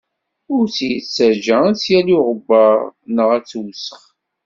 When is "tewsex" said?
3.45-3.85